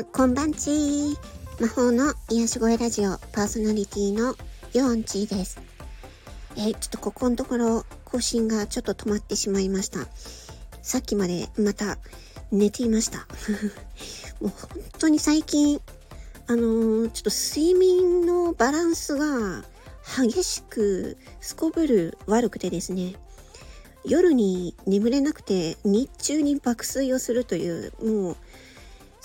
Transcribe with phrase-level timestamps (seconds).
[0.00, 1.16] ん、こんばんち
[1.58, 4.34] 魔法の癒し声ラジオパーソナリティの
[4.74, 5.58] ヨンチーです。
[6.56, 10.00] えー、ちょっとここのところ更新がちょっと止まってしまいました。
[10.82, 11.98] さっきまでまた
[12.52, 13.26] 寝ていました。
[14.40, 15.80] もう本当に最近、
[16.46, 19.64] あのー、ちょっと睡眠のバランスが
[20.18, 23.14] 激しくすこぶる悪くてですね。
[24.04, 28.36] 夜に眠れなくて日中に爆睡をするというもう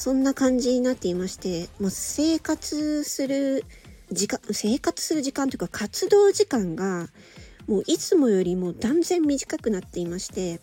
[0.00, 3.66] そんな感じになっていまして、もう生活する
[4.10, 7.08] 時間、生活する時間というか活動時間が
[7.68, 10.58] もういつもよりも断然短くなっていまして、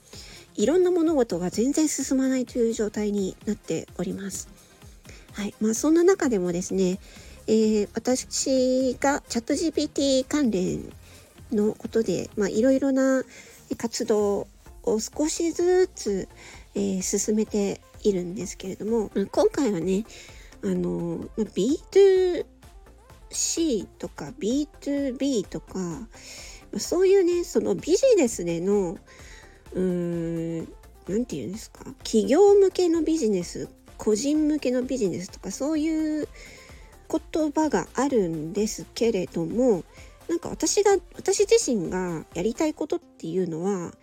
[0.55, 4.49] いろんな物事が全然進まないという状態になっております。
[5.33, 5.53] はい。
[5.61, 6.97] まあそんな中でもですね、
[7.45, 10.91] えー、私がチャット GPT 関連
[11.51, 13.21] のことで、まあいろいろな
[13.77, 14.47] 活動
[14.81, 16.27] を少しずつ、
[16.73, 20.05] えー、進めているんですけれども、今回はね、
[20.63, 22.45] あの、B2C
[23.97, 26.07] とか B2B とか、
[26.77, 28.97] そういうね、そのビジネスでの、
[29.73, 30.57] うーん、
[31.07, 36.27] なんて言うんですか、企業向けのビジネス、個人向けのビジネスとか、そういう
[37.09, 39.83] 言葉があるんですけれども、
[40.27, 43.93] なんか私が、私自身がやりたいことっていうのは、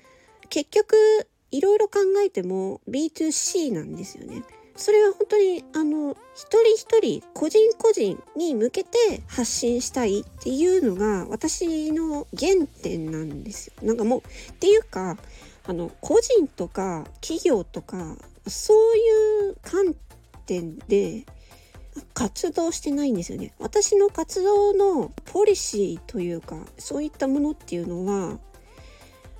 [0.49, 0.97] 結局
[1.51, 4.43] いろいろ考えても B2C なんですよね。
[4.77, 13.75] それは本当にあの一人一人個人個人に向けて発信したいっていうのが私の原点なんですよ。
[13.83, 14.23] なんかもうっ
[14.55, 15.17] ていうか
[15.67, 19.95] あの個人とか企業とかそういう観
[20.47, 21.25] 点で
[22.13, 23.53] 活動してないんですよね。
[23.61, 28.39] 私の活動のポリシーというかそういったものっていうのは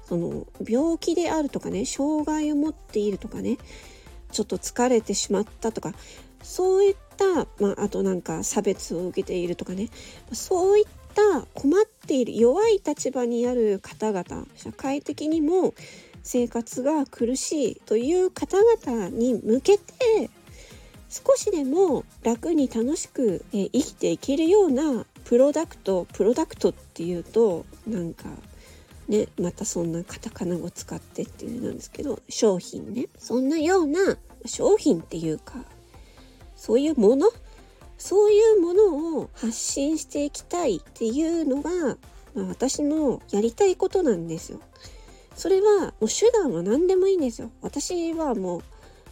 [0.07, 3.59] その病気であるとかね障害を持っているとかね
[4.33, 5.93] ちょっと疲れてしまったとか
[6.43, 9.89] そういった、まあ、あとなんか差別を受けているとかね
[10.33, 10.85] そういっ
[11.15, 15.75] た困っている弱い立場にある方々社会的にも
[16.23, 20.31] 生活が苦しいという方々に向けて
[21.09, 28.25] 少しでも楽に楽しく生きていけるようなプロダクトプロダクトっていうとなんか
[29.09, 33.09] ね、またそんなカタカナ語使ってっていうなんですけど、商品ね。
[33.19, 34.17] そんなような
[34.47, 35.65] 商品っていうか、
[36.57, 37.31] そういうもの？
[37.99, 41.71] そういうものを発信していきたいっていうのが、
[42.35, 44.61] まあ、私のやりたいことなんですよ。
[45.37, 47.51] それはもう手段は何でもいいんですよ。
[47.61, 48.63] 私はもう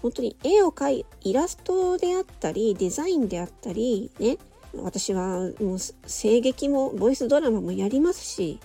[0.03, 4.37] 本当に絵を描いイラストであったりデザインであったりね
[4.75, 5.79] 私はもう
[6.09, 8.59] 声劇もボイスドラマもやりますし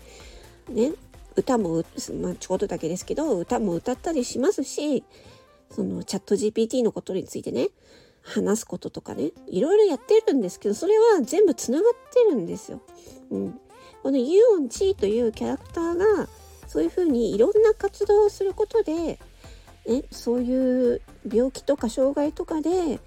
[0.70, 0.94] ね
[1.38, 1.86] 歌も、
[2.22, 5.04] まあ、ちょこっとだけですけど、歌も歌ったりしますし、
[5.72, 7.70] そのチャット GPT のことについてね、
[8.24, 12.82] 話すこととかね、いろいろやってるんですけど、それは全部つながってるんですよ。
[13.30, 13.60] うん。
[14.04, 16.28] このユオンチーというキャラクターが、
[16.68, 19.20] そういうふうにいろんな活動をすることで、
[19.88, 23.00] ね、そういう病気とか障害とかで、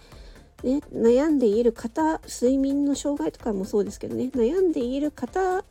[0.63, 5.65] ね、悩んでいる方睡眠の障害とかもそうですけどね悩んでいる方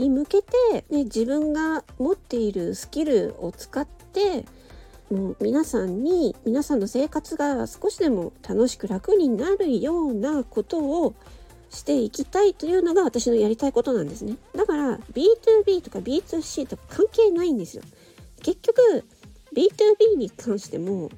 [0.00, 4.44] に向けて、ね、自分が持っているスキルを使って
[5.10, 11.14] もう皆さんに皆さんの生活が少しでも楽しく楽になるようなことを
[11.68, 14.36] していきたいというのが私のやりたいことなんですね。
[14.56, 17.82] だから B2B とか B2C とか関係ないんですよ。
[18.42, 19.04] 結局
[19.54, 21.10] B2B に関しても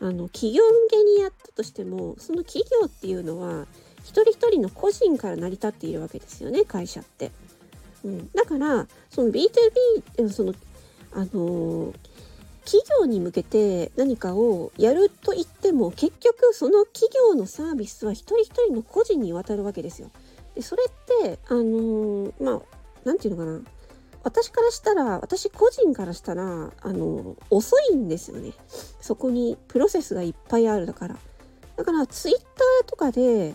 [0.00, 3.66] あの企業向けにやったとしてもその企業っていうのは
[4.04, 7.30] 一人一人の個人から成り立っているわけですよね会社って。
[8.08, 10.54] うん、だからその B2B その
[11.12, 11.94] あのー、
[12.64, 20.10] 企業に向けて何かをやると言っても結局その企業のサービスは一人一人の個人に渡るわけですよ。
[20.54, 22.60] でそれってあのー、まあ
[23.04, 23.60] 何て言うのかな。
[24.24, 28.52] 私からしたら私個人からしたらあの遅いんですよね。
[29.00, 31.16] そこにプロセスがいっぱいあるだから。
[31.76, 33.54] だからツイッターとかで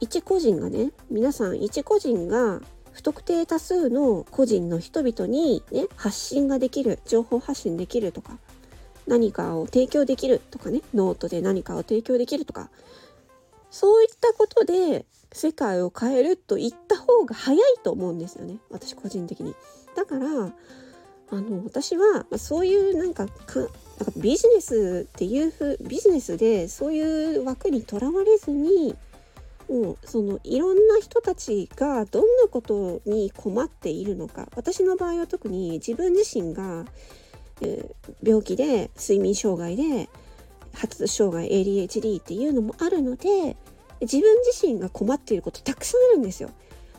[0.00, 2.60] 一個人がね皆さん一個人が
[2.92, 8.38] 不特定多数の個人の人々に、ね、発信ができる情報発信できるとか
[9.06, 12.70] 何かを提供できるとかねノートで何かを提供できるとか
[13.70, 19.54] そういったことで世界を変えると言った方が早いと思うんですよね私個人的に。
[19.96, 20.52] だから
[21.30, 23.68] あの私はそういうなんかなんか
[24.18, 28.94] ビジネスっていうふうビジネスでそういう枠にとらわれずに
[29.72, 36.84] もうそのいろんな人たちがどんなことに困っているのか私の場合は特に自分自身が、
[37.62, 40.10] えー、病気で睡眠障害で
[40.74, 43.56] 発達障害 ADHD っていうのもあるので
[44.02, 46.50] 自分自身が困っていることたくさんあるんですよ。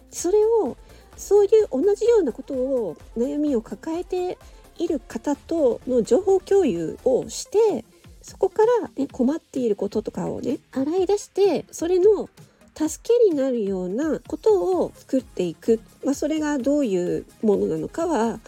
[0.09, 0.77] それを
[1.15, 4.37] そういう同じようなことを悩みを抱えて
[4.77, 7.85] いる方との情報共有をして
[8.21, 12.29] そこから、ね、困っていることとかをね洗い出してそれの
[12.75, 18.39] 助けになるようなことを作っていく、まあ、それがどういうものなのかは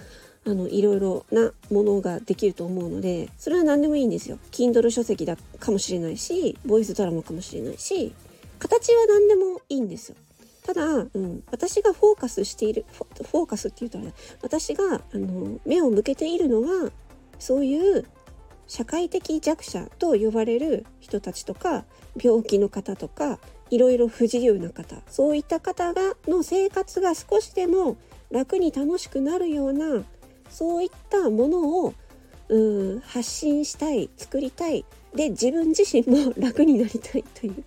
[0.48, 4.38] あのいろいろなものができると思うのでそれは何でもいいんですよ。
[4.52, 8.14] Kindle 書籍だかもしれないしボイスドラマかもしれないし
[8.60, 10.16] 形は何でもいいんですよ。
[10.64, 12.86] ただ、うん、私がフォーカスしている
[13.30, 16.92] フォーカスって言うとね私があの目を向けているのは
[17.38, 18.06] そういう
[18.68, 21.86] 社会的弱者と呼ばれる人たちとか
[22.22, 23.40] 病気の方とか
[23.70, 27.98] いろいろ不自由な方そういった方がの生活が少しでも
[28.32, 30.04] 楽に楽しくなるような
[30.50, 31.94] そういったものを
[32.48, 34.86] うん発信したい作りたい
[35.16, 37.64] で自分自身も 楽になりたいという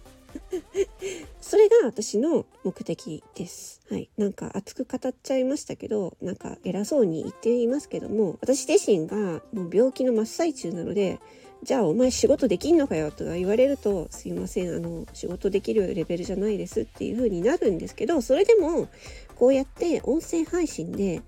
[1.41, 3.81] それが私の目的です。
[3.91, 4.11] はい。
[4.17, 11.19] なんか熱く語っちゃいましたけど、なんか偉そうに言っていますけども、私自身がもう病気の真っ最中なので、
[11.63, 18.89] じゃあお前仕事できんのかよとか言われると、すいません、あの、仕事できるレベルじゃないですっていう風になるんですけど、それでも、
[19.37, 21.23] こうやって音声配信で、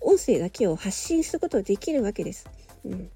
[0.00, 2.48] 音声だけを発信することができるわけです。
[2.84, 3.10] うん。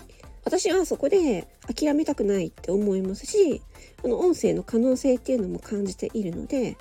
[0.46, 3.60] 私はそこで諦めたくないって思いますし
[4.00, 6.76] この音声の可能性っていうのも感じているので、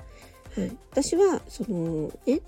[0.55, 2.41] はい、私はそのね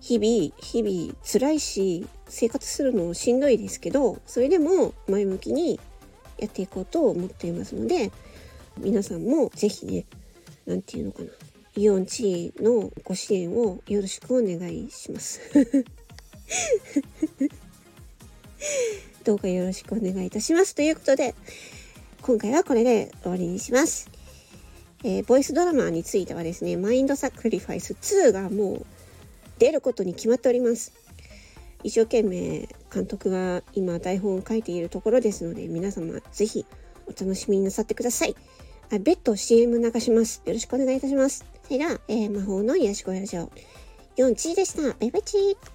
[0.00, 5.80] 日々日々辛いし生活するのしんどいですけどそれでも前向きに
[6.38, 8.10] やっていこうと思っていますので
[8.78, 10.04] 皆さんも是非ね
[10.66, 11.28] 何て言うのかな
[11.76, 15.40] イオンチのご支援をよろしくお願いします。
[19.24, 20.76] どうかよろしくお願いいたします。
[20.76, 21.34] ということで、
[22.22, 24.08] 今回はこれで終わりにします。
[25.02, 28.86] えー、ボイスドラマについてはですね、マインドサクリファイス2がもう
[29.58, 30.92] 出ることに決まっております。
[31.84, 36.66] 一生懸命監督が今台本を書いているところですので、皆様ぜひ
[37.06, 38.34] お楽しみになさってください。
[38.92, 40.42] あ別途 CM 流します。
[40.44, 41.44] よろしくお願いいたします。
[41.62, 43.50] それでは、えー、魔法の癒し声ラジオ。
[44.16, 44.82] 4チーでした。
[44.82, 45.73] バイバイチー。